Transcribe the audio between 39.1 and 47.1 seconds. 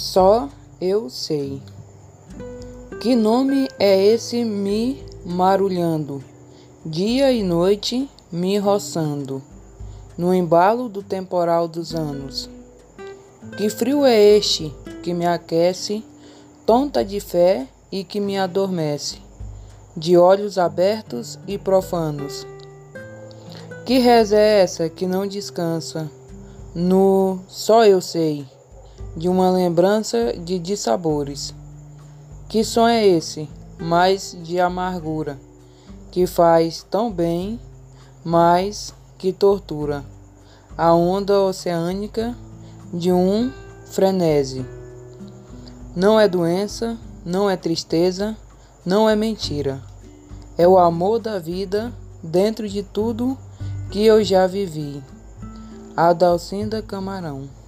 que tortura a onda oceânica de um frenesi. Não é doença,